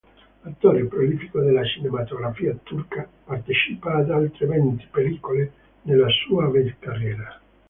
[0.45, 5.51] Attore prolifico della cinematografia turca, partecipa ad oltre venti pellicole
[5.83, 7.39] nella sua carriera.